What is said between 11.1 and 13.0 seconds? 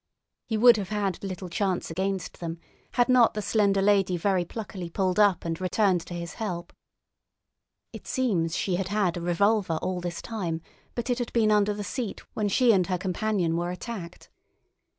it had been under the seat when she and her